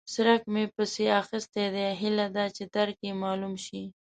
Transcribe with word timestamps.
څرک 0.15 0.41
مې 0.53 0.63
پسې 0.75 1.05
اخيستی 1.21 1.65
دی؛ 1.73 1.87
هيله 2.01 2.27
ده 2.35 2.45
چې 2.55 2.63
درک 2.75 2.97
يې 3.07 3.13
مالوم 3.23 3.53
شي. 3.65 3.81